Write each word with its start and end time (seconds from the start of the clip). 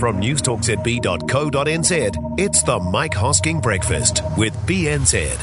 From 0.00 0.18
newstalkzb.co.nz, 0.18 2.40
it's 2.40 2.62
the 2.62 2.80
Mike 2.80 3.12
Hosking 3.12 3.60
Breakfast 3.60 4.22
with 4.38 4.56
BNZ. 4.66 5.36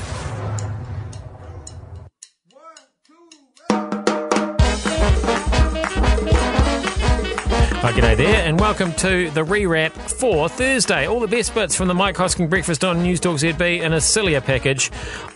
Hi, 7.82 7.92
g'day 7.92 8.18
there, 8.18 8.48
and 8.48 8.60
welcome 8.60 8.94
to 8.94 9.30
the 9.30 9.44
rewrap 9.44 9.92
for 9.92 10.50
Thursday. 10.50 11.06
All 11.06 11.20
the 11.20 11.28
best 11.28 11.54
bits 11.54 11.76
from 11.76 11.88
the 11.88 11.94
Mike 11.94 12.16
Hosking 12.16 12.50
Breakfast 12.50 12.84
on 12.84 13.04
News 13.04 13.20
Talk 13.20 13.38
ZB 13.38 13.82
in 13.82 13.94
a 13.94 14.02
sillier 14.02 14.42
package. 14.42 14.90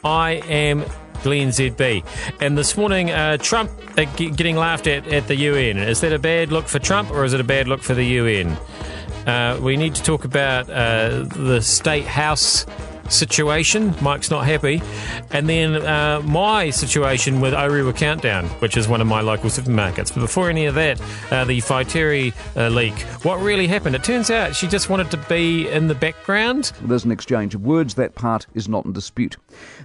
I 0.03 0.41
am 0.47 0.83
Glenn 1.21 1.49
ZB. 1.49 2.03
And 2.39 2.57
this 2.57 2.75
morning, 2.75 3.11
uh, 3.11 3.37
Trump 3.37 3.69
uh, 3.99 4.05
getting 4.15 4.55
laughed 4.55 4.87
at 4.87 5.05
at 5.09 5.27
the 5.27 5.35
UN. 5.35 5.77
Is 5.77 6.01
that 6.01 6.11
a 6.11 6.17
bad 6.17 6.51
look 6.51 6.67
for 6.67 6.79
Trump 6.79 7.11
or 7.11 7.23
is 7.23 7.33
it 7.33 7.39
a 7.39 7.43
bad 7.43 7.67
look 7.67 7.83
for 7.83 7.93
the 7.93 8.05
UN? 8.05 8.57
Uh, 9.25 9.59
we 9.61 9.77
need 9.77 9.93
to 9.95 10.03
talk 10.03 10.25
about 10.25 10.69
uh, 10.69 11.23
the 11.23 11.61
State 11.61 12.05
House 12.05 12.65
situation. 13.11 13.93
Mike's 14.01 14.31
not 14.31 14.45
happy. 14.45 14.81
And 15.31 15.47
then 15.47 15.75
uh, 15.75 16.21
my 16.23 16.69
situation 16.69 17.41
with 17.41 17.53
Orewa 17.53 17.95
Countdown, 17.95 18.45
which 18.59 18.77
is 18.77 18.87
one 18.87 19.01
of 19.01 19.07
my 19.07 19.21
local 19.21 19.49
supermarkets. 19.49 20.13
But 20.13 20.21
before 20.21 20.49
any 20.49 20.65
of 20.65 20.75
that, 20.75 21.01
uh, 21.31 21.45
the 21.45 21.59
Whaitiri 21.61 22.33
uh, 22.55 22.69
leak. 22.69 22.93
What 23.23 23.37
really 23.41 23.67
happened? 23.67 23.95
It 23.95 24.03
turns 24.03 24.29
out 24.29 24.55
she 24.55 24.67
just 24.67 24.89
wanted 24.89 25.11
to 25.11 25.17
be 25.17 25.69
in 25.69 25.87
the 25.87 25.95
background. 25.95 26.71
There's 26.81 27.05
an 27.05 27.11
exchange 27.11 27.55
of 27.55 27.61
words. 27.61 27.95
That 27.95 28.15
part 28.15 28.47
is 28.53 28.67
not 28.67 28.85
in 28.85 28.93
dispute. 28.93 29.37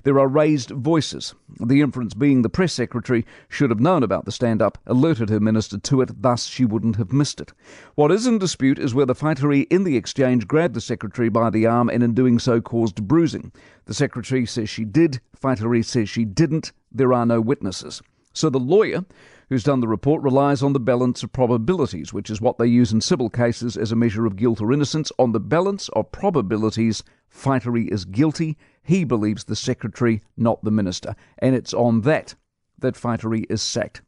There 0.04 0.18
are 0.18 0.28
raised 0.28 0.70
voices. 0.70 1.34
The 1.60 1.80
inference 1.80 2.14
being 2.14 2.42
the 2.42 2.48
press 2.48 2.72
secretary 2.72 3.24
should 3.48 3.70
have 3.70 3.80
known 3.80 4.02
about 4.02 4.24
the 4.24 4.32
stand 4.32 4.60
up, 4.60 4.78
alerted 4.86 5.30
her 5.30 5.40
minister 5.40 5.78
to 5.78 6.02
it, 6.02 6.22
thus 6.22 6.46
she 6.46 6.64
wouldn't 6.64 6.96
have 6.96 7.12
missed 7.12 7.40
it. 7.40 7.52
What 7.94 8.12
is 8.12 8.26
in 8.26 8.38
dispute 8.38 8.78
is 8.78 8.94
whether 8.94 9.14
Whaitiri 9.14 9.66
in 9.70 9.84
the 9.84 9.96
exchange 9.96 10.46
grabbed 10.46 10.74
the 10.74 10.80
secretary 10.80 11.28
by 11.28 11.50
the 11.50 11.66
arm 11.66 11.88
and 11.88 12.02
in 12.02 12.12
doing 12.12 12.38
so 12.38 12.60
caused 12.60 13.08
bruising. 13.16 13.50
The 13.86 13.94
secretary 13.94 14.44
says 14.44 14.68
she 14.68 14.84
did, 14.84 15.22
Whaitiri 15.42 15.82
says 15.82 16.06
she 16.06 16.26
didn't. 16.26 16.72
There 16.92 17.14
are 17.14 17.24
no 17.24 17.40
witnesses. 17.40 18.02
So 18.34 18.50
the 18.50 18.60
lawyer 18.60 19.06
who's 19.48 19.64
done 19.64 19.80
the 19.80 19.88
report 19.88 20.22
relies 20.22 20.62
on 20.62 20.74
the 20.74 20.80
balance 20.80 21.22
of 21.22 21.32
probabilities, 21.32 22.12
which 22.12 22.28
is 22.28 22.42
what 22.42 22.58
they 22.58 22.66
use 22.66 22.92
in 22.92 23.00
civil 23.00 23.30
cases 23.30 23.74
as 23.78 23.90
a 23.90 23.96
measure 23.96 24.26
of 24.26 24.36
guilt 24.36 24.60
or 24.60 24.70
innocence. 24.70 25.10
On 25.18 25.32
the 25.32 25.40
balance 25.40 25.88
of 25.94 26.12
probabilities, 26.12 27.02
Whaitiri 27.34 27.88
is 27.90 28.04
guilty. 28.04 28.58
He 28.82 29.02
believes 29.02 29.44
the 29.44 29.56
secretary, 29.56 30.20
not 30.36 30.62
the 30.62 30.70
minister. 30.70 31.16
And 31.38 31.54
it's 31.54 31.72
on 31.72 32.02
that 32.02 32.34
that 32.78 32.96
Whaitiri 32.96 33.46
is 33.48 33.62
sacked. 33.62 34.02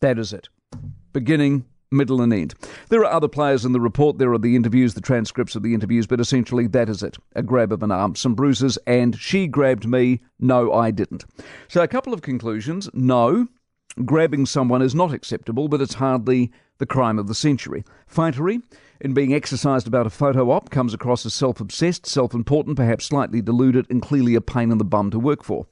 That 0.00 0.18
is 0.18 0.32
it. 0.32 0.48
Beginning, 1.12 1.66
middle, 1.94 2.20
and 2.20 2.32
end. 2.32 2.54
There 2.88 3.00
are 3.00 3.12
other 3.12 3.28
players 3.28 3.64
in 3.64 3.72
the 3.72 3.80
report. 3.80 4.18
There 4.18 4.32
are 4.32 4.38
the 4.38 4.56
interviews, 4.56 4.94
the 4.94 5.00
transcripts 5.00 5.56
of 5.56 5.62
the 5.62 5.74
interviews, 5.74 6.06
but 6.06 6.20
essentially 6.20 6.66
that 6.68 6.88
is 6.88 7.02
it. 7.02 7.16
A 7.34 7.42
grab 7.42 7.72
of 7.72 7.82
an 7.82 7.90
arm, 7.90 8.14
some 8.16 8.34
bruises, 8.34 8.78
and 8.86 9.18
she 9.18 9.46
grabbed 9.46 9.86
me. 9.86 10.20
No, 10.38 10.72
I 10.72 10.90
didn't. 10.90 11.24
So 11.68 11.82
a 11.82 11.88
couple 11.88 12.12
of 12.12 12.22
conclusions. 12.22 12.90
No, 12.92 13.48
grabbing 14.04 14.46
someone 14.46 14.82
is 14.82 14.94
not 14.94 15.12
acceptable, 15.12 15.68
but 15.68 15.80
it's 15.80 15.94
hardly 15.94 16.52
the 16.78 16.86
crime 16.86 17.18
of 17.18 17.28
the 17.28 17.34
century. 17.34 17.84
Whaitiri, 18.12 18.62
in 19.00 19.14
being 19.14 19.32
exercised 19.32 19.86
about 19.86 20.06
a 20.06 20.10
photo 20.10 20.50
op, 20.50 20.70
comes 20.70 20.94
across 20.94 21.24
as 21.24 21.34
self 21.34 21.60
obsessed, 21.60 22.06
self 22.06 22.34
important, 22.34 22.76
perhaps 22.76 23.06
slightly 23.06 23.40
deluded, 23.40 23.86
and 23.90 24.02
clearly 24.02 24.34
a 24.34 24.40
pain 24.40 24.70
in 24.70 24.78
the 24.78 24.84
bum 24.84 25.10
to 25.10 25.18
work 25.18 25.44
for. 25.44 25.66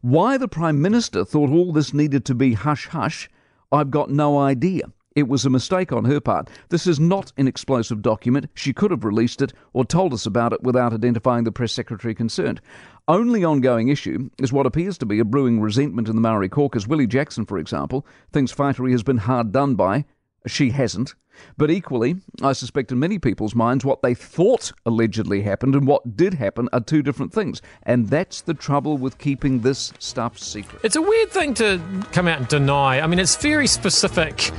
Why 0.00 0.38
the 0.38 0.48
Prime 0.48 0.80
Minister 0.80 1.24
thought 1.24 1.50
all 1.50 1.72
this 1.72 1.92
needed 1.92 2.24
to 2.26 2.34
be 2.34 2.54
hush 2.54 2.88
hush, 2.88 3.28
I've 3.72 3.90
got 3.90 4.10
no 4.10 4.38
idea. 4.38 4.92
It 5.16 5.28
was 5.28 5.46
a 5.46 5.50
mistake 5.50 5.92
on 5.92 6.04
her 6.04 6.20
part. 6.20 6.50
This 6.68 6.86
is 6.86 7.00
not 7.00 7.32
an 7.38 7.48
explosive 7.48 8.02
document. 8.02 8.50
She 8.52 8.74
could 8.74 8.90
have 8.90 9.02
released 9.02 9.40
it 9.40 9.54
or 9.72 9.82
told 9.82 10.12
us 10.12 10.26
about 10.26 10.52
it 10.52 10.62
without 10.62 10.92
identifying 10.92 11.44
the 11.44 11.50
press 11.50 11.72
secretary 11.72 12.14
concerned. 12.14 12.60
Only 13.08 13.42
ongoing 13.42 13.88
issue 13.88 14.28
is 14.38 14.52
what 14.52 14.66
appears 14.66 14.98
to 14.98 15.06
be 15.06 15.18
a 15.18 15.24
brewing 15.24 15.58
resentment 15.58 16.10
in 16.10 16.16
the 16.16 16.20
Maori 16.20 16.50
caucus. 16.50 16.86
Willie 16.86 17.06
Jackson, 17.06 17.46
for 17.46 17.56
example, 17.56 18.06
thinks 18.30 18.52
Whaitiri 18.52 18.92
has 18.92 19.02
been 19.02 19.16
hard 19.16 19.52
done 19.52 19.74
by. 19.74 20.04
She 20.46 20.68
hasn't. 20.70 21.14
But 21.56 21.70
equally, 21.70 22.16
I 22.42 22.52
suspect 22.52 22.92
in 22.92 22.98
many 22.98 23.18
people's 23.18 23.54
minds 23.54 23.86
what 23.86 24.02
they 24.02 24.14
thought 24.14 24.72
allegedly 24.84 25.40
happened 25.40 25.74
and 25.74 25.86
what 25.86 26.16
did 26.16 26.34
happen 26.34 26.68
are 26.74 26.80
two 26.80 27.02
different 27.02 27.32
things. 27.32 27.62
And 27.84 28.08
that's 28.08 28.42
the 28.42 28.54
trouble 28.54 28.98
with 28.98 29.16
keeping 29.16 29.60
this 29.60 29.94
stuff 29.98 30.38
secret. 30.38 30.82
It's 30.84 30.96
a 30.96 31.02
weird 31.02 31.30
thing 31.30 31.54
to 31.54 31.80
come 32.12 32.28
out 32.28 32.38
and 32.38 32.48
deny. 32.48 33.00
I 33.00 33.06
mean, 33.06 33.18
it's 33.18 33.36
very 33.36 33.66
specific. 33.66 34.50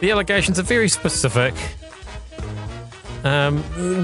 The 0.00 0.10
allegations 0.10 0.58
are 0.58 0.62
very 0.64 0.88
specific. 0.88 1.54
Um, 3.24 3.62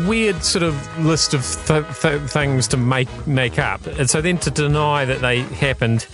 weird 0.08 0.42
sort 0.42 0.62
of 0.62 1.04
list 1.04 1.34
of 1.34 1.42
th- 1.66 1.84
th- 2.00 2.22
things 2.30 2.66
to 2.68 2.78
make 2.78 3.08
make 3.26 3.58
up, 3.58 3.86
and 3.86 4.08
so 4.08 4.22
then 4.22 4.38
to 4.38 4.50
deny 4.50 5.04
that 5.04 5.20
they 5.20 5.40
happened, 5.42 6.06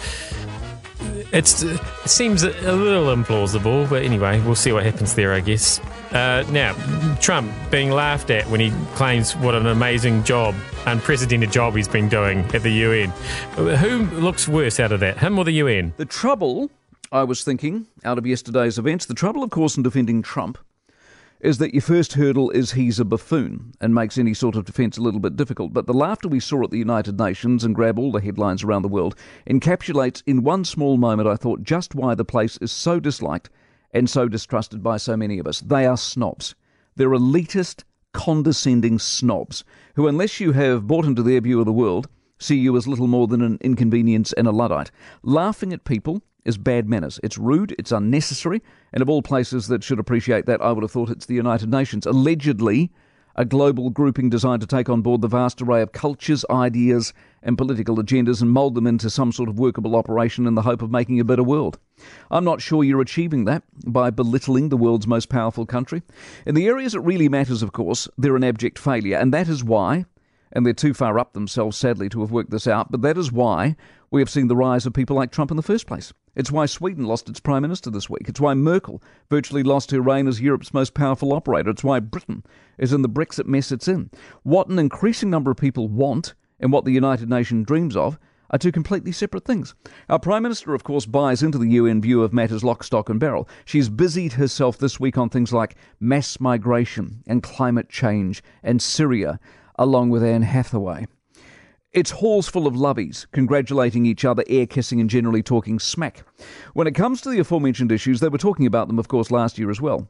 it 1.33 1.47
seems 1.47 2.43
a 2.43 2.51
little 2.73 3.15
implausible. 3.15 3.89
But 3.89 4.03
anyway, 4.03 4.41
we'll 4.41 4.57
see 4.57 4.73
what 4.73 4.83
happens 4.83 5.15
there, 5.15 5.33
I 5.33 5.41
guess. 5.41 5.79
Uh, 6.11 6.45
now, 6.51 6.73
Trump 7.21 7.53
being 7.71 7.91
laughed 7.93 8.31
at 8.31 8.47
when 8.49 8.59
he 8.59 8.71
claims 8.97 9.37
what 9.37 9.55
an 9.55 9.67
amazing 9.67 10.25
job, 10.25 10.57
unprecedented 10.87 11.53
job 11.53 11.77
he's 11.77 11.89
been 11.89 12.09
doing 12.09 12.41
at 12.55 12.63
the 12.65 12.71
UN. 12.73 13.11
Who 13.77 13.99
looks 14.19 14.49
worse 14.49 14.81
out 14.81 14.91
of 14.91 14.99
that, 15.01 15.19
him 15.19 15.39
or 15.39 15.45
the 15.45 15.53
UN? 15.53 15.93
The 15.97 16.07
trouble, 16.07 16.71
I 17.13 17.23
was 17.23 17.45
thinking, 17.45 17.87
out 18.05 18.19
of 18.19 18.27
yesterday's 18.27 18.79
events, 18.79 19.07
the 19.07 19.15
trouble, 19.15 19.43
of 19.43 19.51
course, 19.51 19.77
in 19.77 19.83
defending 19.83 20.23
Trump 20.23 20.59
is 21.41 21.59
that 21.59 21.75
your 21.75 21.83
first 21.83 22.15
hurdle 22.15 22.51
is 22.51 22.73
he's 22.73 22.99
a 22.99 23.05
buffoon 23.05 23.73
and 23.81 23.95
makes 23.95 24.19
any 24.19 24.35
sort 24.35 24.57
of 24.57 24.65
defence 24.65 24.97
a 24.97 25.03
little 25.03 25.21
bit 25.21 25.37
difficult. 25.37 25.73
But 25.73 25.87
the 25.87 25.93
laughter 25.93 26.29
we 26.29 26.41
saw 26.41 26.65
at 26.65 26.71
the 26.71 26.79
United 26.79 27.19
Nations 27.19 27.63
and 27.63 27.75
grab 27.75 27.99
all 27.99 28.11
the 28.11 28.21
headlines 28.21 28.65
around 28.65 28.83
the 28.83 28.89
world 28.89 29.15
encapsulates 29.49 30.23
in 30.27 30.43
one 30.43 30.65
small 30.65 30.97
moment, 30.97 31.29
I 31.29 31.37
thought, 31.37 31.63
just 31.63 31.95
why 31.95 32.15
the 32.15 32.25
place 32.25 32.57
is 32.59 32.73
so 32.73 32.99
disliked 32.99 33.51
and 33.93 34.11
so 34.11 34.29
distrusted 34.29 34.83
by 34.83 34.97
so 34.97 35.17
many 35.17 35.39
of 35.39 35.47
us. 35.47 35.61
They 35.61 35.87
are 35.87 35.97
snobs. 35.97 36.55
They're 36.97 37.11
elitist, 37.11 37.85
condescending 38.13 38.99
snobs 38.99 39.63
who, 39.95 40.09
unless 40.09 40.41
you 40.41 40.53
have 40.53 40.87
bought 40.87 41.05
into 41.05 41.23
their 41.23 41.43
view 41.43 41.61
of 41.61 41.67
the 41.67 41.73
world, 41.73 42.09
see 42.39 42.57
you 42.57 42.77
as 42.77 42.89
little 42.89 43.07
more 43.07 43.27
than 43.27 43.43
an 43.43 43.59
inconvenience 43.61 44.33
and 44.33 44.49
a 44.49 44.53
Luddite. 44.53 44.91
Laughing 45.23 45.73
at 45.73 45.85
people 45.85 46.23
is 46.47 46.57
bad 46.57 46.89
manners. 46.89 47.21
It's 47.23 47.37
rude, 47.37 47.75
it's 47.79 47.93
unnecessary, 47.93 48.63
and 48.93 49.03
of 49.03 49.11
all 49.11 49.23
places 49.23 49.69
that 49.69 49.85
should 49.85 49.99
appreciate 49.99 50.47
that, 50.47 50.63
I 50.63 50.73
would 50.73 50.83
have 50.83 50.91
thought 50.91 51.11
it's 51.11 51.27
the 51.27 51.35
United 51.35 51.71
Nations. 51.71 52.07
Allegedly, 52.07 52.91
a 53.35 53.45
global 53.45 53.91
grouping 53.91 54.31
designed 54.31 54.63
to 54.63 54.67
take 54.67 54.89
on 54.89 55.03
board 55.03 55.21
the 55.21 55.29
vast 55.29 55.61
array 55.61 55.83
of 55.83 55.93
cultures, 55.93 56.45
ideas, 56.49 57.13
and 57.43 57.59
political 57.59 57.97
agendas 57.97 58.41
and 58.41 58.51
mould 58.51 58.75
them 58.75 58.87
into 58.87 59.11
some 59.11 59.31
sort 59.31 59.49
of 59.49 59.59
workable 59.59 59.95
operation 59.95 60.47
in 60.47 60.55
the 60.55 60.63
hope 60.63 60.81
of 60.81 60.91
making 60.91 61.21
a 61.21 61.25
better 61.25 61.43
world. 61.43 61.79
I'm 62.31 62.45
not 62.45 62.63
sure 62.63 62.83
you're 62.83 63.03
achieving 63.03 63.45
that 63.45 63.63
by 63.87 64.11
belittling 64.11 64.71
the 64.71 64.77
world's 64.77 65.07
most 65.07 65.29
powerful 65.29 65.67
country. 65.67 66.03
In 66.47 66.55
the 66.55 66.67
areas 66.67 66.95
it 66.95 67.01
really 67.01 67.29
matters, 67.29 67.63
of 67.63 67.73
course, 67.73 68.09
they're 68.17 68.37
an 68.37 68.45
abject 68.45 68.79
failure, 68.79 69.19
and 69.19 69.35
that 69.35 69.49
is 69.49 69.63
why 69.63 70.07
and 70.53 70.65
they're 70.65 70.73
too 70.73 70.95
far 70.95 71.19
up 71.19 71.35
themselves, 71.35 71.77
sadly, 71.77 72.09
to 72.09 72.21
have 72.21 72.31
worked 72.31 72.51
this 72.51 72.67
out. 72.67 72.91
But 72.91 73.03
that 73.03 73.19
is 73.19 73.31
why 73.31 73.77
we 74.11 74.23
have 74.23 74.31
seen 74.31 74.49
the 74.49 74.57
rise 74.57 74.87
of 74.87 74.95
people 74.95 75.15
like 75.15 75.31
Trump 75.31 75.51
in 75.51 75.57
the 75.57 75.63
first 75.63 75.87
place. 75.87 76.15
It's 76.37 76.53
why 76.53 76.67
Sweden 76.67 77.07
lost 77.07 77.31
its 77.31 77.41
prime 77.41 77.63
minister 77.63 77.91
this 77.91 78.11
week. 78.11 78.29
It's 78.29 78.41
why 78.41 78.53
Merkel 78.53 79.03
virtually 79.31 79.63
lost 79.63 79.91
her 79.91 80.03
reign 80.03 80.29
as 80.29 80.41
Europe's 80.41 80.75
most 80.75 80.93
powerful 80.93 81.33
operator. 81.33 81.71
It's 81.71 81.83
why 81.83 81.99
Britain 81.99 82.45
is 82.77 82.93
in 82.93 83.01
the 83.01 83.09
Brexit 83.09 83.47
mess 83.47 83.73
it's 83.73 83.89
in. 83.89 84.11
What 84.43 84.69
an 84.69 84.79
increasing 84.79 85.31
number 85.31 85.51
of 85.51 85.57
people 85.57 85.89
want 85.89 86.35
and 86.61 86.71
what 86.71 86.85
the 86.85 86.93
United 86.93 87.31
Nations 87.31 87.67
dreams 87.67 87.97
of 87.97 88.19
are 88.51 88.59
two 88.59 88.71
completely 88.71 89.13
separate 89.13 89.45
things. 89.45 89.75
Our 90.11 90.19
Prime 90.19 90.43
Minister, 90.43 90.75
of 90.75 90.85
course, 90.85 91.07
buys 91.07 91.43
into 91.43 91.59
the 91.59 91.71
UN 91.71 92.01
view 92.03 92.23
of 92.23 92.35
matters 92.35 92.63
lock, 92.63 92.85
stock, 92.85 93.09
and 93.09 93.19
barrel. 93.19 93.49
She's 93.65 93.89
busied 93.89 94.35
herself 94.35 94.79
this 94.79 95.01
week 95.01 95.19
on 95.19 95.31
things 95.31 95.55
like 95.55 95.75
mass 96.01 96.39
migration 96.39 97.23
and 97.27 97.43
climate 97.43 97.89
change 97.89 98.43
and 98.63 98.81
Syria, 98.81 99.41
along 99.79 100.11
with 100.11 100.23
Anne 100.23 100.43
Hathaway. 100.43 101.07
It's 101.93 102.11
halls 102.11 102.49
full 102.49 102.67
of 102.67 102.75
lovies, 102.75 103.27
congratulating 103.33 104.05
each 104.05 104.25
other, 104.25 104.45
air 104.49 104.67
kissing, 104.67 105.01
and 105.01 105.09
generally 105.09 105.43
talking 105.43 105.79
smack. 105.79 106.25
When 106.75 106.87
it 106.87 106.95
comes 106.95 107.21
to 107.23 107.31
the 107.31 107.39
aforementioned 107.39 107.91
issues, 107.91 108.21
they 108.21 108.29
were 108.29 108.39
talking 108.39 108.67
about 108.67 108.89
them, 108.89 108.99
of 108.99 109.09
course, 109.09 109.31
last 109.31 109.59
year 109.59 109.71
as 109.71 109.81
well, 109.81 110.09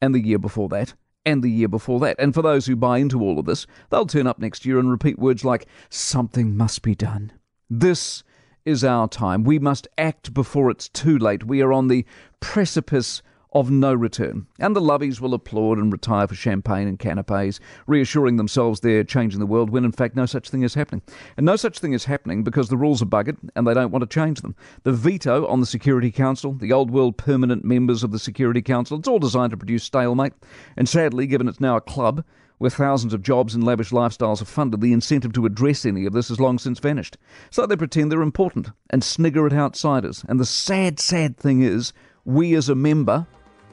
and 0.00 0.14
the 0.14 0.24
year 0.24 0.38
before 0.38 0.68
that, 0.70 0.94
and 1.24 1.42
the 1.42 1.50
year 1.50 1.68
before 1.68 2.00
that. 2.00 2.16
And 2.18 2.34
for 2.34 2.42
those 2.42 2.66
who 2.66 2.74
buy 2.74 2.98
into 2.98 3.20
all 3.20 3.38
of 3.38 3.46
this, 3.46 3.66
they'll 3.90 4.06
turn 4.06 4.26
up 4.26 4.38
next 4.38 4.66
year 4.66 4.78
and 4.78 4.90
repeat 4.90 5.18
words 5.18 5.44
like, 5.44 5.66
something 5.90 6.56
must 6.56 6.82
be 6.82 6.94
done. 6.94 7.32
This 7.70 8.24
is 8.64 8.82
our 8.82 9.06
time. 9.08 9.44
We 9.44 9.58
must 9.58 9.86
act 9.96 10.34
before 10.34 10.70
it's 10.70 10.88
too 10.88 11.18
late. 11.18 11.44
We 11.44 11.62
are 11.62 11.72
on 11.72 11.88
the 11.88 12.04
precipice 12.40 13.22
of 13.58 13.72
no 13.72 13.92
return. 13.92 14.46
And 14.60 14.76
the 14.76 14.80
lovies 14.80 15.20
will 15.20 15.34
applaud 15.34 15.78
and 15.78 15.90
retire 15.90 16.28
for 16.28 16.36
champagne 16.36 16.86
and 16.86 16.96
canapes, 16.96 17.58
reassuring 17.88 18.36
themselves 18.36 18.80
they're 18.80 19.02
changing 19.02 19.40
the 19.40 19.46
world 19.46 19.70
when 19.70 19.84
in 19.84 19.90
fact 19.90 20.14
no 20.14 20.26
such 20.26 20.48
thing 20.48 20.62
is 20.62 20.74
happening. 20.74 21.02
And 21.36 21.44
no 21.44 21.56
such 21.56 21.80
thing 21.80 21.92
is 21.92 22.04
happening 22.04 22.44
because 22.44 22.68
the 22.68 22.76
rules 22.76 23.02
are 23.02 23.06
buggered 23.06 23.36
and 23.56 23.66
they 23.66 23.74
don't 23.74 23.90
want 23.90 24.02
to 24.02 24.14
change 24.14 24.42
them. 24.42 24.54
The 24.84 24.92
veto 24.92 25.44
on 25.46 25.58
the 25.58 25.66
Security 25.66 26.12
Council, 26.12 26.52
the 26.52 26.72
old 26.72 26.92
world 26.92 27.16
permanent 27.16 27.64
members 27.64 28.04
of 28.04 28.12
the 28.12 28.18
Security 28.20 28.62
Council, 28.62 28.96
it's 28.96 29.08
all 29.08 29.18
designed 29.18 29.50
to 29.50 29.56
produce 29.56 29.82
stalemate. 29.82 30.34
And 30.76 30.88
sadly, 30.88 31.26
given 31.26 31.48
it's 31.48 31.60
now 31.60 31.76
a 31.76 31.80
club, 31.80 32.24
where 32.58 32.70
thousands 32.70 33.14
of 33.14 33.22
jobs 33.22 33.54
and 33.54 33.64
lavish 33.64 33.90
lifestyles 33.90 34.42
are 34.42 34.44
funded, 34.44 34.80
the 34.80 34.92
incentive 34.92 35.32
to 35.32 35.46
address 35.46 35.84
any 35.84 36.06
of 36.06 36.12
this 36.12 36.28
has 36.28 36.40
long 36.40 36.58
since 36.58 36.78
vanished. 36.78 37.16
So 37.50 37.66
they 37.66 37.76
pretend 37.76 38.10
they're 38.10 38.22
important 38.22 38.70
and 38.90 39.02
snigger 39.02 39.46
at 39.46 39.52
outsiders. 39.52 40.24
And 40.28 40.38
the 40.38 40.46
sad, 40.46 40.98
sad 41.00 41.36
thing 41.36 41.62
is, 41.62 41.92
we 42.24 42.54
as 42.54 42.68
a 42.68 42.74
member 42.74 43.26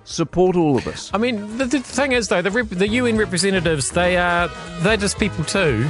support 0.06 0.56
all 0.56 0.78
of 0.78 0.88
us. 0.88 1.12
I 1.13 1.18
mean, 1.18 1.57
the, 1.57 1.66
the 1.66 1.80
thing 1.81 2.13
is, 2.13 2.30
though, 2.30 2.42
the, 2.42 2.52
rep- 2.52 2.69
the 2.69 2.88
UN 2.88 3.18
representatives, 3.18 3.92
they 3.92 4.18
are 4.18 4.50
they're 4.80 4.98
just 4.98 5.19
people 5.19 5.44
too. 5.44 5.90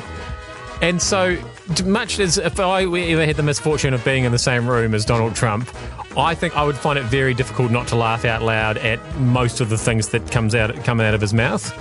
And 0.81 1.01
so, 1.01 1.38
much 1.85 2.19
as 2.19 2.38
if 2.38 2.59
I 2.59 2.83
ever 2.83 3.25
had 3.25 3.38
the 3.38 3.44
misfortune 3.44 3.94
of 3.94 4.03
being 4.03 4.23
in 4.23 4.31
the 4.31 4.39
same 4.39 4.67
room 4.67 4.94
as 4.94 5.06
Donald 5.06 5.35
Trump, 5.35 5.69
I 6.17 6.35
think 6.35 6.56
I 6.56 6.63
would 6.63 6.75
find 6.75 7.00
it 7.00 7.03
very 7.03 7.33
difficult 7.33 7.71
not 7.71 7.88
to 7.89 7.95
laugh 7.95 8.25
out 8.25 8.41
loud 8.41 8.77
at 8.77 9.00
most 9.19 9.62
of 9.62 9.69
the 9.69 9.77
things 9.77 10.09
that 10.09 10.31
comes 10.31 10.56
out 10.56 10.73
come 10.83 11.00
out 11.00 11.13
of 11.13 11.21
his 11.21 11.33
mouth. 11.33 11.73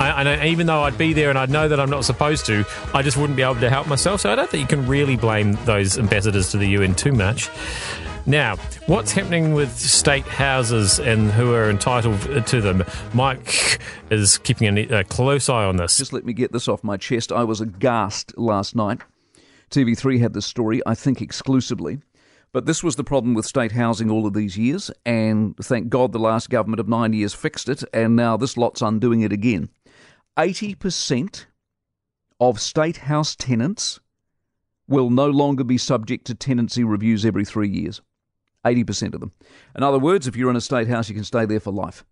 I, 0.00 0.10
I, 0.10 0.46
even 0.46 0.66
though 0.66 0.82
I'd 0.82 0.98
be 0.98 1.12
there 1.12 1.30
and 1.30 1.38
I'd 1.38 1.50
know 1.50 1.68
that 1.68 1.80
I'm 1.80 1.90
not 1.90 2.04
supposed 2.04 2.46
to, 2.46 2.64
I 2.92 3.02
just 3.02 3.16
wouldn't 3.16 3.36
be 3.36 3.42
able 3.42 3.56
to 3.56 3.70
help 3.70 3.86
myself. 3.86 4.20
So 4.20 4.30
I 4.30 4.34
don't 4.34 4.48
think 4.48 4.60
you 4.60 4.76
can 4.76 4.86
really 4.86 5.16
blame 5.16 5.54
those 5.64 5.98
ambassadors 5.98 6.50
to 6.50 6.58
the 6.58 6.68
UN 6.70 6.94
too 6.94 7.12
much. 7.12 7.48
Now, 8.28 8.56
what's 8.86 9.12
happening 9.12 9.54
with 9.54 9.70
state 9.78 10.26
houses 10.26 10.98
and 10.98 11.30
who 11.30 11.54
are 11.54 11.70
entitled 11.70 12.20
to 12.46 12.60
them? 12.60 12.84
Mike 13.14 13.78
is 14.10 14.38
keeping 14.38 14.76
a, 14.76 15.04
close 15.04 15.48
eye 15.48 15.64
on 15.64 15.76
this. 15.76 15.96
Just 15.96 16.12
let 16.12 16.24
me 16.24 16.32
get 16.32 16.50
this 16.50 16.66
off 16.66 16.82
my 16.82 16.96
chest. 16.96 17.30
I 17.30 17.44
was 17.44 17.60
aghast 17.60 18.36
last 18.36 18.74
night. 18.74 19.02
TV3 19.70 20.18
had 20.18 20.34
this 20.34 20.44
story, 20.44 20.82
I 20.84 20.96
think 20.96 21.22
exclusively. 21.22 22.00
But 22.52 22.66
this 22.66 22.82
was 22.82 22.96
the 22.96 23.04
problem 23.04 23.34
with 23.34 23.46
state 23.46 23.72
housing 23.72 24.10
all 24.10 24.26
of 24.26 24.34
these 24.34 24.58
years, 24.58 24.90
and 25.04 25.56
thank 25.58 25.88
God 25.88 26.10
the 26.10 26.18
last 26.18 26.50
government 26.50 26.80
of 26.80 26.88
nine 26.88 27.12
years 27.12 27.32
fixed 27.32 27.68
it, 27.68 27.84
and 27.92 28.16
now 28.16 28.36
this 28.36 28.56
lot's 28.56 28.82
undoing 28.82 29.20
it 29.20 29.32
again. 29.32 29.68
80% 30.36 31.46
of 32.40 32.60
state 32.60 32.96
house 32.96 33.36
tenants 33.36 34.00
will 34.88 35.10
no 35.10 35.28
longer 35.28 35.62
be 35.62 35.78
subject 35.78 36.26
to 36.26 36.34
tenancy 36.34 36.82
reviews 36.82 37.24
every 37.24 37.44
three 37.44 37.68
years. 37.68 38.00
80% 38.66 39.14
of 39.14 39.20
them. 39.20 39.32
In 39.76 39.82
other 39.82 39.98
words, 39.98 40.26
if 40.26 40.36
you're 40.36 40.50
in 40.50 40.56
a 40.56 40.60
state 40.60 40.88
house, 40.88 41.08
you 41.08 41.14
can 41.14 41.24
stay 41.24 41.46
there 41.46 41.60
for 41.60 41.72
life. 41.72 42.04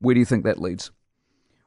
Where 0.00 0.14
do 0.14 0.20
you 0.20 0.26
think 0.26 0.44
that 0.44 0.60
leads? 0.60 0.90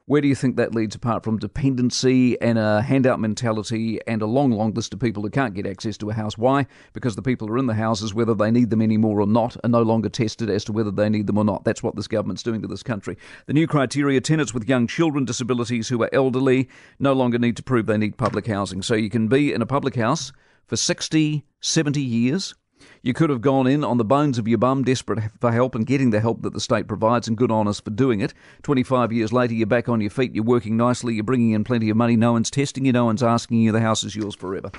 Where 0.06 0.20
do 0.20 0.28
you 0.28 0.34
think 0.34 0.56
that 0.56 0.74
leads 0.74 0.94
apart 0.94 1.24
from 1.24 1.38
dependency 1.38 2.38
and 2.42 2.58
a 2.58 2.82
handout 2.82 3.20
mentality 3.20 4.00
and 4.06 4.20
a 4.20 4.26
long, 4.26 4.50
long 4.50 4.74
list 4.74 4.92
of 4.92 5.00
people 5.00 5.22
who 5.22 5.30
can't 5.30 5.54
get 5.54 5.66
access 5.66 5.96
to 5.96 6.10
a 6.10 6.12
house? 6.12 6.36
Why? 6.36 6.66
Because 6.92 7.16
the 7.16 7.22
people 7.22 7.48
who 7.48 7.54
are 7.54 7.58
in 7.58 7.68
the 7.68 7.74
houses, 7.74 8.12
whether 8.12 8.34
they 8.34 8.50
need 8.50 8.68
them 8.68 8.82
anymore 8.82 9.22
or 9.22 9.26
not, 9.26 9.56
are 9.64 9.70
no 9.70 9.80
longer 9.80 10.10
tested 10.10 10.50
as 10.50 10.62
to 10.64 10.72
whether 10.72 10.90
they 10.90 11.08
need 11.08 11.26
them 11.26 11.38
or 11.38 11.44
not. 11.44 11.64
That's 11.64 11.82
what 11.82 11.96
this 11.96 12.06
government's 12.06 12.42
doing 12.42 12.60
to 12.60 12.68
this 12.68 12.82
country. 12.82 13.16
The 13.46 13.54
new 13.54 13.66
criteria 13.66 14.20
tenants 14.20 14.52
with 14.52 14.68
young 14.68 14.86
children, 14.86 15.24
disabilities 15.24 15.88
who 15.88 16.02
are 16.02 16.10
elderly, 16.12 16.68
no 16.98 17.14
longer 17.14 17.38
need 17.38 17.56
to 17.56 17.62
prove 17.62 17.86
they 17.86 17.96
need 17.96 18.18
public 18.18 18.46
housing. 18.46 18.82
So 18.82 18.94
you 18.94 19.08
can 19.08 19.28
be 19.28 19.54
in 19.54 19.62
a 19.62 19.66
public 19.66 19.94
house 19.94 20.32
for 20.66 20.76
60, 20.76 21.46
70 21.60 22.02
years 22.02 22.54
you 23.02 23.12
could 23.12 23.30
have 23.30 23.40
gone 23.40 23.66
in 23.66 23.84
on 23.84 23.98
the 23.98 24.04
bones 24.04 24.38
of 24.38 24.48
your 24.48 24.58
bum, 24.58 24.84
desperate 24.84 25.20
for 25.40 25.52
help 25.52 25.74
and 25.74 25.86
getting 25.86 26.10
the 26.10 26.20
help 26.20 26.42
that 26.42 26.52
the 26.52 26.60
state 26.60 26.88
provides, 26.88 27.28
and 27.28 27.36
good 27.36 27.50
on 27.50 27.68
us 27.68 27.80
for 27.80 27.90
doing 27.90 28.20
it. 28.20 28.34
25 28.62 29.12
years 29.12 29.32
later, 29.32 29.54
you're 29.54 29.66
back 29.66 29.88
on 29.88 30.00
your 30.00 30.10
feet, 30.10 30.34
you're 30.34 30.44
working 30.44 30.76
nicely, 30.76 31.14
you're 31.14 31.24
bringing 31.24 31.50
in 31.50 31.64
plenty 31.64 31.90
of 31.90 31.96
money, 31.96 32.16
no 32.16 32.32
one's 32.32 32.50
testing 32.50 32.84
you, 32.84 32.92
no 32.92 33.04
one's 33.04 33.22
asking 33.22 33.60
you, 33.60 33.72
the 33.72 33.80
house 33.80 34.04
is 34.04 34.16
yours 34.16 34.34
forever. 34.34 34.70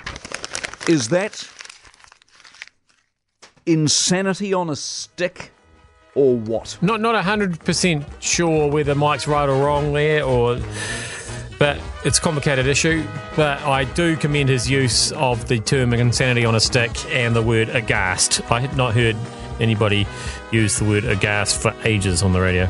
Is 0.88 1.10
that 1.10 1.48
insanity 3.66 4.54
on 4.54 4.69
a 4.69 4.75
stick? 4.75 5.52
Or 6.13 6.38
what? 6.38 6.78
Not 6.81 7.02
not 7.02 7.22
hundred 7.22 7.60
percent 7.60 8.06
sure 8.22 8.72
whether 8.72 8.96
Mike's 8.96 9.28
right 9.28 9.50
or 9.50 9.66
wrong 9.66 9.92
there, 9.92 10.24
or 10.24 10.57
but 11.60 11.78
it's 12.06 12.19
a 12.19 12.22
complicated 12.22 12.68
issue. 12.68 13.06
But 13.36 13.62
I 13.63 13.84
do 13.84 14.16
commend 14.16 14.50
his 14.50 14.69
use 14.69 15.12
of 15.13 15.48
the 15.48 15.60
term 15.60 15.94
insanity 15.94 16.46
on 16.46 16.56
a 16.56 16.60
stick 16.60 16.92
and 17.13 17.36
the 17.36 17.42
word 17.42 17.69
aghast. 17.69 18.42
I 18.52 18.62
had 18.62 18.78
not 18.78 18.94
heard 18.94 19.18
anybody 19.60 20.07
use 20.52 20.78
the 20.78 20.86
word 20.86 21.04
aghast 21.04 21.62
for 21.62 21.74
ages 21.84 22.24
on 22.24 22.31
the 22.31 22.40
radio. 22.40 22.66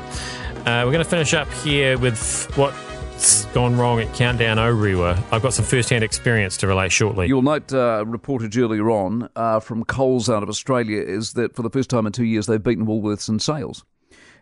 Uh, 0.66 0.82
we're 0.84 0.92
going 0.92 1.04
to 1.04 1.04
finish 1.04 1.34
up 1.34 1.52
here 1.54 1.98
with 1.98 2.50
what's 2.58 3.46
gone 3.46 3.78
wrong 3.78 4.00
at 4.00 4.12
Countdown 4.16 4.58
Orewa. 4.58 5.22
I've 5.32 5.42
got 5.42 5.54
some 5.54 5.66
first 5.66 5.90
hand 5.90 6.04
experience 6.04 6.58
to 6.58 6.68
relate 6.68 6.92
shortly. 6.92 7.28
You'll 7.28 7.44
note, 7.44 7.72
uh, 7.72 8.04
reportage 8.08 8.58
earlier 8.58 8.90
on 8.90 9.30
uh, 9.36 9.60
from 9.60 9.84
Coles 9.84 10.30
out 10.30 10.44
of 10.44 10.50
Australia 10.50 11.02
is 11.02 11.34
that 11.34 11.56
for 11.56 11.62
the 11.62 11.70
first 11.70 11.90
time 11.90 12.08
in 12.08 12.14
two 12.14 12.24
years 12.24 12.48
they've 12.48 12.64
beaten 12.64 12.88
Woolworths 12.88 13.30
in 13.30 13.40
sales 13.40 13.84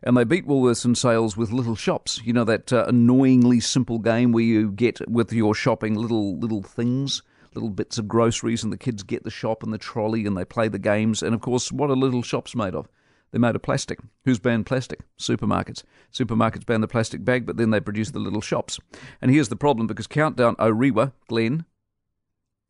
and 0.03 0.17
they 0.17 0.23
beat 0.23 0.45
Woolworths 0.45 0.85
in 0.85 0.95
sales 0.95 1.38
with 1.38 1.51
little 1.51 1.75
shops. 1.75 2.21
You 2.23 2.33
know 2.33 2.44
that 2.44 2.71
uh, 2.73 2.85
annoyingly 2.88 3.59
simple 3.59 4.00
game 4.00 4.31
where 4.31 4.44
you 4.44 4.71
get 4.71 5.00
with 5.09 5.31
your 5.31 5.55
shopping 5.55 5.95
little 5.95 6.38
little 6.38 6.61
things, 6.61 7.23
little 7.55 7.69
bits 7.69 7.97
of 7.97 8.07
groceries, 8.07 8.63
and 8.63 8.71
the 8.71 8.77
kids 8.77 9.03
get 9.03 9.23
the 9.23 9.31
shop 9.31 9.63
and 9.63 9.73
the 9.73 9.77
trolley 9.77 10.25
and 10.25 10.38
they 10.38 10.45
play 10.45 10.67
the 10.67 10.79
games. 10.79 11.23
And 11.23 11.33
of 11.33 11.41
course, 11.41 11.71
what 11.71 11.89
are 11.89 11.95
little 11.95 12.21
shops 12.21 12.55
made 12.55 12.75
of? 12.75 12.88
They're 13.31 13.39
made 13.39 13.55
of 13.55 13.63
plastic. 13.63 14.00
Who's 14.25 14.39
banned 14.39 14.67
plastic? 14.67 15.00
Supermarkets. 15.17 15.83
Supermarkets 16.11 16.67
ban 16.67 16.81
the 16.81 16.88
plastic 16.88 17.25
bag, 17.25 17.47
but 17.47 17.57
then 17.57 17.71
they 17.71 17.79
produce 17.79 18.11
the 18.11 18.19
little 18.19 18.41
shops. 18.41 18.79
And 19.21 19.31
here's 19.31 19.49
the 19.49 19.56
problem 19.56 19.88
because 19.88 20.06
Countdown 20.06 20.56
Orewa, 20.57 21.13
Glenn, 21.27 21.65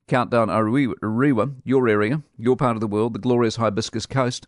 Countdown 0.08 0.48
Orewa, 0.48 1.56
your 1.66 1.90
area, 1.90 2.22
your 2.38 2.56
part 2.56 2.78
of 2.78 2.80
the 2.80 2.88
world, 2.88 3.14
the 3.14 3.20
glorious 3.20 3.58
Hibiscus 3.58 4.06
Coast, 4.06 4.48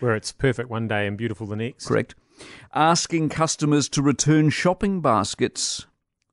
where 0.00 0.14
it's 0.14 0.32
perfect 0.32 0.68
one 0.68 0.88
day 0.88 1.06
and 1.06 1.16
beautiful 1.16 1.46
the 1.46 1.56
next. 1.56 1.86
Correct. 1.86 2.14
Asking 2.74 3.28
customers 3.28 3.88
to 3.90 4.02
return 4.02 4.50
shopping 4.50 5.00
baskets. 5.00 5.86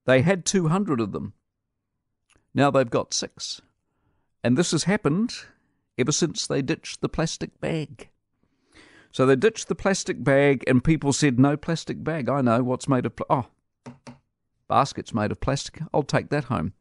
They 0.06 0.22
had 0.22 0.46
200 0.46 1.00
of 1.02 1.12
them. 1.12 1.34
Now 2.54 2.72
they've 2.72 2.90
got 2.90 3.14
six. 3.14 3.62
And 4.44 4.58
this 4.58 4.72
has 4.72 4.86
happened 4.86 5.34
ever 5.98 6.12
since 6.12 6.48
they 6.48 6.62
ditched 6.62 7.02
the 7.02 7.10
plastic 7.10 7.60
bag. 7.60 8.10
So 9.12 9.26
they 9.26 9.36
ditched 9.36 9.68
the 9.68 9.76
plastic 9.76 10.24
bag, 10.24 10.64
and 10.68 10.84
people 10.84 11.12
said, 11.12 11.40
No 11.40 11.58
plastic 11.58 12.04
bag. 12.04 12.30
I 12.30 12.42
know 12.42 12.64
what's 12.64 12.88
made 12.88 13.06
of. 13.06 13.16
Pl- 13.16 13.26
oh, 13.30 13.46
baskets 14.68 15.14
made 15.14 15.32
of 15.32 15.40
plastic. 15.40 15.82
I'll 15.94 16.04
take 16.04 16.30
that 16.30 16.46
home. 16.46 16.74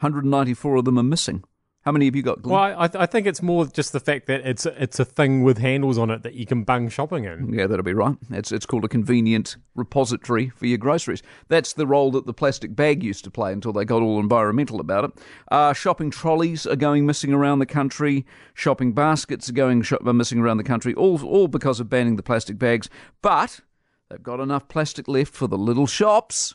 194 0.00 0.76
of 0.76 0.84
them 0.84 0.98
are 0.98 1.02
missing. 1.02 1.44
How 1.84 1.92
many 1.92 2.06
have 2.06 2.16
you 2.16 2.22
got? 2.22 2.40
Glenn? 2.40 2.54
Well, 2.54 2.80
I, 2.80 3.02
I, 3.02 3.04
think 3.04 3.26
it's 3.26 3.42
more 3.42 3.66
just 3.66 3.92
the 3.92 4.00
fact 4.00 4.26
that 4.28 4.40
it's 4.46 4.64
a, 4.64 4.82
it's 4.82 4.98
a 4.98 5.04
thing 5.04 5.42
with 5.42 5.58
handles 5.58 5.98
on 5.98 6.08
it 6.08 6.22
that 6.22 6.32
you 6.32 6.46
can 6.46 6.64
bung 6.64 6.88
shopping 6.88 7.24
in. 7.24 7.52
Yeah, 7.52 7.66
that'll 7.66 7.84
be 7.84 7.92
right. 7.92 8.16
It's 8.30 8.52
it's 8.52 8.64
called 8.64 8.86
a 8.86 8.88
convenient 8.88 9.56
repository 9.74 10.48
for 10.48 10.64
your 10.64 10.78
groceries. 10.78 11.22
That's 11.48 11.74
the 11.74 11.86
role 11.86 12.10
that 12.12 12.24
the 12.24 12.32
plastic 12.32 12.74
bag 12.74 13.02
used 13.02 13.22
to 13.24 13.30
play 13.30 13.52
until 13.52 13.74
they 13.74 13.84
got 13.84 14.00
all 14.00 14.18
environmental 14.18 14.80
about 14.80 15.04
it. 15.04 15.10
Uh, 15.52 15.74
shopping 15.74 16.10
trolleys 16.10 16.66
are 16.66 16.76
going 16.76 17.04
missing 17.04 17.34
around 17.34 17.58
the 17.58 17.66
country. 17.66 18.24
Shopping 18.54 18.94
baskets 18.94 19.50
are 19.50 19.54
going 19.54 19.82
sh- 19.82 19.92
are 19.92 20.12
missing 20.14 20.38
around 20.38 20.56
the 20.56 20.64
country. 20.64 20.94
All 20.94 21.22
all 21.22 21.48
because 21.48 21.80
of 21.80 21.90
banning 21.90 22.16
the 22.16 22.22
plastic 22.22 22.58
bags. 22.58 22.88
But 23.20 23.60
they've 24.08 24.22
got 24.22 24.40
enough 24.40 24.68
plastic 24.68 25.06
left 25.06 25.34
for 25.34 25.48
the 25.48 25.58
little 25.58 25.86
shops 25.86 26.54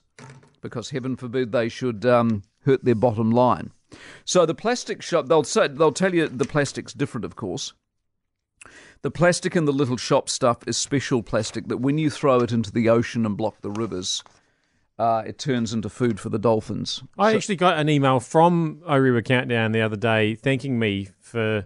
because 0.62 0.90
heaven 0.90 1.16
forbid 1.16 1.52
they 1.52 1.70
should 1.70 2.04
um, 2.04 2.42
hurt 2.66 2.84
their 2.84 2.96
bottom 2.96 3.30
line. 3.30 3.72
So 4.26 4.46
the 4.46 4.56
plastic 4.56 5.02
shop, 5.02 5.28
they'll 5.28 5.44
say, 5.44 5.68
they'll 5.68 5.92
tell 5.92 6.14
you 6.14 6.28
the 6.28 6.46
plastic's 6.46 6.94
different, 6.94 7.26
of 7.26 7.36
course. 7.36 7.74
The 9.02 9.12
plastic 9.12 9.56
in 9.56 9.66
the 9.66 9.72
little 9.72 9.98
shop 9.98 10.30
stuff 10.30 10.60
is 10.68 10.78
special 10.78 11.24
plastic 11.24 11.68
that 11.68 11.78
when 11.78 11.98
you 11.98 12.10
throw 12.10 12.40
it 12.40 12.52
into 12.52 12.72
the 12.72 12.90
ocean 12.90 13.26
and 13.26 13.38
block 13.38 13.62
the 13.62 13.72
rivers, 13.72 14.24
uh, 14.98 15.24
it 15.26 15.40
turns 15.40 15.74
into 15.74 15.88
food 15.90 16.20
for 16.20 16.28
the 16.28 16.38
dolphins. 16.38 17.02
I 17.18 17.32
so, 17.32 17.38
actually 17.38 17.56
got 17.56 17.78
an 17.78 17.88
email 17.88 18.20
from 18.20 18.82
Orewa 18.88 19.24
Countdown 19.24 19.72
the 19.72 19.82
other 19.82 19.96
day 19.96 20.36
thanking 20.36 20.78
me 20.78 21.08
for 21.22 21.66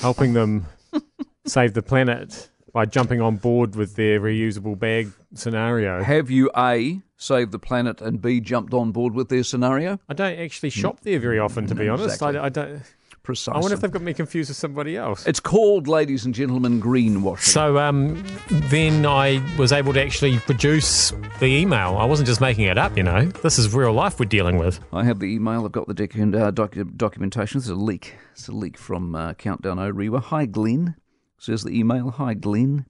helping 0.00 0.32
them 0.32 0.66
save 1.46 1.74
the 1.74 1.82
planet 1.82 2.50
by 2.72 2.84
jumping 2.84 3.20
on 3.20 3.36
board 3.36 3.76
with 3.76 3.94
their 3.94 4.20
reusable 4.20 4.76
bag 4.76 5.12
scenario. 5.34 6.02
Have 6.02 6.30
you 6.30 6.50
A, 6.56 7.00
saved 7.18 7.52
the 7.52 7.58
planet, 7.58 8.00
and 8.00 8.22
B, 8.22 8.40
jumped 8.40 8.72
on 8.72 8.92
board 8.92 9.12
with 9.12 9.28
their 9.28 9.42
scenario? 9.42 9.98
I 10.08 10.14
don't 10.14 10.38
actually 10.38 10.70
shop 10.70 11.00
there 11.00 11.18
very 11.18 11.38
often, 11.38 11.66
to 11.66 11.74
be 11.74 11.88
honest. 11.88 12.14
Exactly. 12.14 12.38
I, 12.38 12.46
I 12.46 12.48
don't. 12.48 12.82
Precisely. 13.24 13.58
I 13.58 13.60
wonder 13.60 13.74
if 13.74 13.82
they've 13.82 13.90
got 13.90 14.00
me 14.00 14.14
confused 14.14 14.48
with 14.48 14.56
somebody 14.56 14.96
else. 14.96 15.26
It's 15.26 15.40
called, 15.40 15.86
ladies 15.86 16.24
and 16.24 16.34
gentlemen, 16.34 16.80
greenwashing. 16.80 17.40
So 17.40 17.76
um, 17.76 18.24
then 18.48 19.04
I 19.04 19.42
was 19.58 19.70
able 19.70 19.92
to 19.92 20.02
actually 20.02 20.38
produce 20.38 21.12
the 21.38 21.44
email. 21.44 21.98
I 21.98 22.06
wasn't 22.06 22.26
just 22.26 22.40
making 22.40 22.64
it 22.64 22.78
up, 22.78 22.96
you 22.96 23.02
know. 23.02 23.26
This 23.26 23.58
is 23.58 23.74
real 23.74 23.92
life 23.92 24.18
we're 24.18 24.24
dealing 24.24 24.56
with. 24.56 24.80
I 24.94 25.04
have 25.04 25.18
the 25.18 25.26
email. 25.26 25.66
I've 25.66 25.72
got 25.72 25.86
the 25.88 25.94
docu- 25.94 26.40
uh, 26.40 26.52
docu- 26.52 26.96
documentation. 26.96 27.58
It's 27.58 27.68
a 27.68 27.74
leak. 27.74 28.14
It's 28.32 28.48
a 28.48 28.52
leak 28.52 28.78
from 28.78 29.14
uh, 29.14 29.34
Countdown 29.34 29.76
Orewa. 29.76 30.22
Hi, 30.22 30.46
Glenn 30.46 30.94
says 31.36 31.64
the 31.64 31.78
email. 31.78 32.10
Hi, 32.12 32.32
Glenn. 32.32 32.86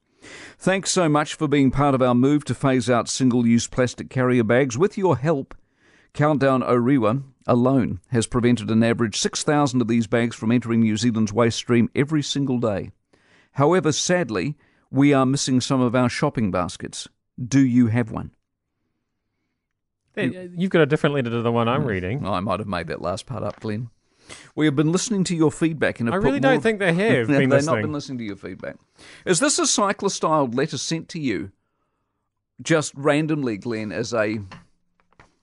Thanks 0.59 0.91
so 0.91 1.09
much 1.09 1.35
for 1.35 1.49
being 1.49 1.71
part 1.71 1.95
of 1.95 2.03
our 2.03 2.15
move 2.15 2.45
to 2.47 2.55
phase 2.55 2.91
out 2.91 3.09
single 3.09 3.47
use 3.47 3.67
plastic 3.67 4.11
carrier 4.11 4.45
bags. 4.45 4.77
With 4.77 4.99
your 4.99 5.17
help, 5.17 5.55
Countdown 6.13 6.63
Orewa 6.63 7.23
alone 7.47 8.01
has 8.09 8.27
prevented 8.27 8.71
an 8.71 8.83
average 8.83 9.17
6,000 9.17 9.81
of 9.81 9.89
these 9.89 10.07
bags 10.07 10.37
from 10.37 10.53
entering 10.53 10.81
New 10.81 10.97
Zealand's 10.97 11.33
waste 11.33 11.59
stream 11.59 11.91
every 11.95 12.23
single 12.23 12.59
day. 12.59 12.91
However, 13.53 13.93
sadly, 13.93 14.57
we 14.91 15.13
are 15.13 15.27
missing 15.27 15.61
some 15.61 15.81
of 15.81 15.95
our 15.95 16.09
shopping 16.09 16.51
baskets. 16.51 17.09
Do 17.43 17.61
you 17.61 17.87
have 17.89 18.11
one? 18.11 18.33
Uh, 20.17 20.23
you've 20.23 20.71
got 20.71 20.83
a 20.83 20.87
different 20.87 21.15
letter 21.15 21.31
to 21.31 21.43
the 21.43 21.53
one 21.53 21.69
I'm 21.69 21.85
reading. 21.85 22.27
I 22.27 22.41
might 22.41 22.59
have 22.59 22.69
made 22.69 22.89
that 22.89 23.01
last 23.01 23.27
part 23.27 23.45
up, 23.45 23.61
Glenn. 23.61 23.91
We 24.55 24.67
have 24.67 24.77
been 24.77 24.93
listening 24.93 25.25
to 25.25 25.37
your 25.37 25.51
feedback 25.51 26.01
and 26.01 26.11
I 26.11 26.17
really 26.17 26.41
don't 26.41 26.61
think 26.61 26.79
they 26.79 26.93
have 26.93 27.27
been 27.29 27.49
They've 27.49 27.65
not 27.65 27.83
been 27.83 27.93
listening 27.93 28.19
to 28.19 28.25
your 28.25 28.37
feedback. 28.37 28.77
Is 29.25 29.41
this 29.41 29.59
a 29.59 29.63
cyclostyled 29.63 30.55
letter 30.55 30.79
sent 30.79 31.09
to 31.11 31.21
you, 31.21 31.53
just 32.63 32.93
randomly, 32.95 33.57
Glenn, 33.57 33.93
as 33.93 34.13
a 34.13 34.41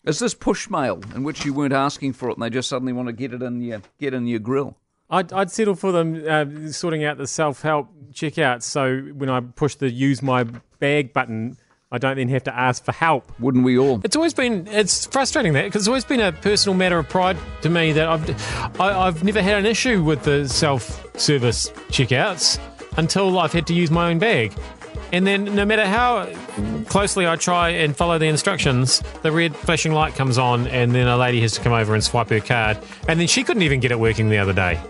is 0.03 0.19
this 0.19 0.35
push 0.35 0.69
mail 0.69 1.01
in 1.15 1.23
which 1.23 1.45
you 1.45 1.53
weren't 1.53 1.73
asking 1.73 2.13
for 2.13 2.29
it 2.29 2.33
and 2.33 2.43
they 2.43 2.49
just 2.49 2.69
suddenly 2.69 2.93
want 2.93 3.07
to 3.07 3.13
get 3.13 3.33
it 3.33 3.41
in 3.41 3.61
your 3.61 3.81
get 3.99 4.13
in 4.13 4.27
your 4.27 4.39
grill? 4.39 4.77
I'd, 5.09 5.31
I'd 5.33 5.51
settle 5.51 5.75
for 5.75 5.91
them 5.91 6.23
uh, 6.27 6.71
sorting 6.71 7.03
out 7.03 7.17
the 7.17 7.27
self 7.27 7.61
help 7.61 7.89
checkouts 8.11 8.63
so 8.63 8.99
when 9.13 9.29
I 9.29 9.39
push 9.39 9.75
the 9.75 9.89
use 9.89 10.21
my 10.21 10.45
bag 10.79 11.13
button, 11.13 11.57
I 11.95 11.97
don't 11.97 12.17
then 12.17 12.27
have 12.27 12.43
to 12.43 12.53
ask 12.53 12.83
for 12.83 12.91
help. 12.91 13.31
Wouldn't 13.39 13.63
we 13.63 13.77
all? 13.77 14.01
It's 14.03 14.17
always 14.17 14.33
been 14.33 14.67
it's 14.67 15.05
frustrating 15.05 15.53
that 15.53 15.63
because 15.63 15.83
it's 15.83 15.87
always 15.87 16.03
been 16.03 16.19
a 16.19 16.33
personal 16.33 16.75
matter 16.75 16.99
of 16.99 17.07
pride 17.07 17.37
to 17.61 17.69
me 17.69 17.93
that 17.93 18.09
I've 18.09 18.81
I, 18.81 19.07
I've 19.07 19.23
never 19.23 19.41
had 19.41 19.57
an 19.57 19.65
issue 19.65 20.03
with 20.03 20.23
the 20.23 20.49
self 20.49 21.01
service 21.17 21.69
checkouts 21.89 22.59
until 22.97 23.39
I've 23.39 23.53
had 23.53 23.65
to 23.67 23.73
use 23.73 23.89
my 23.91 24.09
own 24.11 24.19
bag. 24.19 24.53
And 25.13 25.25
then, 25.25 25.45
no 25.45 25.63
matter 25.63 25.85
how 25.85 26.25
closely 26.89 27.25
I 27.25 27.37
try 27.37 27.69
and 27.69 27.95
follow 27.95 28.17
the 28.17 28.25
instructions, 28.25 29.01
the 29.21 29.31
red 29.31 29.55
flashing 29.55 29.93
light 29.93 30.15
comes 30.15 30.37
on, 30.37 30.67
and 30.67 30.93
then 30.93 31.07
a 31.07 31.15
lady 31.15 31.39
has 31.41 31.53
to 31.53 31.61
come 31.61 31.71
over 31.71 31.93
and 31.93 32.03
swipe 32.03 32.29
her 32.29 32.41
card. 32.41 32.77
And 33.07 33.19
then 33.19 33.27
she 33.27 33.43
couldn't 33.43 33.63
even 33.63 33.79
get 33.79 33.91
it 33.91 33.99
working 33.99 34.29
the 34.29 34.37
other 34.39 34.51
day. 34.51 34.81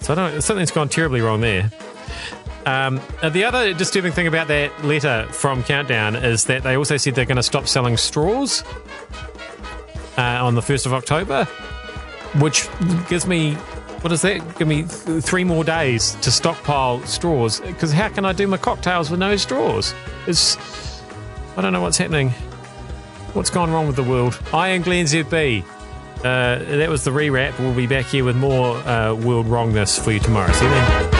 So 0.00 0.12
I 0.12 0.16
don't. 0.16 0.42
Something's 0.42 0.70
gone 0.70 0.90
terribly 0.90 1.22
wrong 1.22 1.40
there. 1.40 1.70
Um, 2.66 3.00
uh, 3.22 3.28
the 3.28 3.44
other 3.44 3.74
disturbing 3.74 4.12
thing 4.12 4.26
about 4.26 4.48
that 4.48 4.84
letter 4.84 5.26
from 5.32 5.62
Countdown 5.62 6.16
is 6.16 6.44
that 6.46 6.62
they 6.62 6.76
also 6.76 6.96
said 6.96 7.14
they're 7.14 7.26
going 7.26 7.36
to 7.36 7.42
stop 7.42 7.68
selling 7.68 7.96
straws 7.96 8.64
uh, 10.16 10.44
on 10.44 10.54
the 10.54 10.62
1st 10.62 10.86
of 10.86 10.94
October, 10.94 11.44
which 12.38 12.68
gives 13.08 13.26
me, 13.26 13.54
what 14.00 14.12
is 14.12 14.22
that? 14.22 14.56
Give 14.56 14.66
me 14.66 14.84
th- 14.84 15.22
three 15.22 15.44
more 15.44 15.62
days 15.62 16.14
to 16.22 16.30
stockpile 16.30 17.04
straws. 17.04 17.60
Because 17.60 17.92
how 17.92 18.08
can 18.08 18.24
I 18.24 18.32
do 18.32 18.46
my 18.46 18.56
cocktails 18.56 19.10
with 19.10 19.20
no 19.20 19.36
straws? 19.36 19.94
It's, 20.26 20.56
I 21.56 21.62
don't 21.62 21.72
know 21.72 21.82
what's 21.82 21.98
happening. 21.98 22.30
What's 23.34 23.50
gone 23.50 23.70
wrong 23.72 23.86
with 23.86 23.96
the 23.96 24.04
world? 24.04 24.40
I 24.52 24.68
am 24.68 24.82
Glenn 24.82 25.06
ZB. 25.06 25.64
Uh, 26.18 26.58
that 26.58 26.88
was 26.88 27.04
the 27.04 27.10
rewrap. 27.10 27.58
We'll 27.58 27.74
be 27.74 27.86
back 27.86 28.06
here 28.06 28.24
with 28.24 28.36
more 28.36 28.76
uh, 28.78 29.14
world 29.14 29.46
wrongness 29.46 29.98
for 29.98 30.12
you 30.12 30.20
tomorrow. 30.20 30.50
See 30.52 30.64
you 30.64 30.70
then. 30.70 31.13